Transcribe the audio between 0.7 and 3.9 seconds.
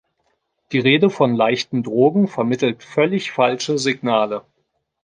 Die Rede von leichten Drogen vermittelt völlig falsche